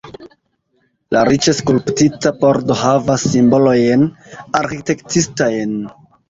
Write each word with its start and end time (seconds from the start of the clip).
La 1.15 1.19
riĉe 1.27 1.53
skulptita 1.57 2.31
pordo 2.45 2.77
havas 2.79 3.27
simbolojn 3.35 4.07
arĥitektistajn. 4.63 5.79